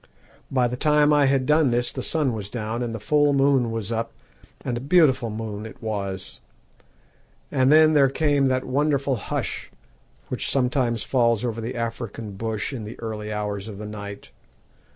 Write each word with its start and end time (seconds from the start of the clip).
By 0.49 0.67
the 0.67 0.75
time 0.77 1.13
I 1.13 1.27
had 1.27 1.45
done 1.45 1.69
this 1.69 1.91
the 1.91 2.01
sun 2.01 2.33
was 2.33 2.49
down, 2.49 2.81
and 2.81 2.91
the 2.91 2.99
full 2.99 3.33
moon 3.33 3.69
was 3.69 3.91
up, 3.91 4.13
and 4.65 4.75
a 4.75 4.79
beautiful 4.81 5.29
moon 5.29 5.63
it 5.67 5.79
was. 5.79 6.39
And 7.51 7.71
then 7.71 7.93
there 7.93 8.09
came 8.09 8.47
that 8.47 8.65
wonderful 8.65 9.15
hush 9.17 9.69
which 10.29 10.49
sometimes 10.49 11.03
falls 11.03 11.45
over 11.45 11.61
the 11.61 11.75
African 11.75 12.31
bush 12.31 12.73
in 12.73 12.83
the 12.83 12.99
early 12.99 13.31
hours 13.31 13.67
of 13.67 13.77
the 13.77 13.85
night. 13.85 14.31